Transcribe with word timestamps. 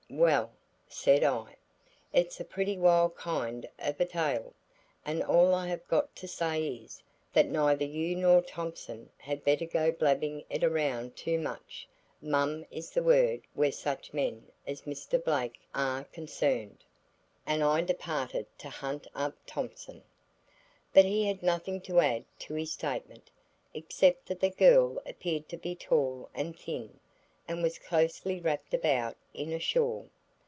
"Well," 0.13 0.51
said 0.89 1.23
I, 1.23 1.55
"it's 2.11 2.41
a 2.41 2.45
pretty 2.45 2.77
wild 2.77 3.15
kind 3.15 3.65
of 3.79 3.97
a 4.01 4.05
tale, 4.05 4.53
and 5.05 5.23
all 5.23 5.55
I 5.55 5.67
have 5.69 5.87
got 5.87 6.13
to 6.17 6.27
say 6.27 6.63
is, 6.67 7.01
that 7.31 7.47
neither 7.47 7.85
you 7.85 8.17
nor 8.17 8.41
Thompson 8.41 9.09
had 9.17 9.45
better 9.45 9.65
go 9.65 9.89
blabbing 9.89 10.43
it 10.49 10.65
around 10.65 11.15
too 11.15 11.39
much. 11.39 11.87
Mum 12.21 12.65
is 12.69 12.89
the 12.91 13.01
word 13.01 13.43
where 13.53 13.71
such 13.71 14.13
men 14.13 14.51
as 14.67 14.81
Mr. 14.81 15.23
Blake 15.23 15.61
are 15.73 16.03
concerned." 16.03 16.83
And 17.47 17.63
I 17.63 17.79
departed 17.79 18.47
to 18.57 18.69
hunt 18.69 19.07
up 19.15 19.37
Thompson. 19.47 20.03
But 20.93 21.05
he 21.05 21.25
had 21.25 21.41
nothing 21.41 21.79
to 21.83 22.01
add 22.01 22.25
to 22.39 22.55
his 22.55 22.73
statement, 22.73 23.31
except 23.73 24.25
that 24.25 24.41
the 24.41 24.49
girl 24.49 25.01
appeared 25.05 25.47
to 25.47 25.57
be 25.57 25.73
tall 25.73 26.29
and 26.35 26.59
thin, 26.59 26.99
and 27.47 27.61
was 27.63 27.79
closely 27.79 28.39
wrapped 28.39 28.73
about 28.73 29.17
in 29.33 29.51
a 29.51 29.59
shawl. 29.59 30.07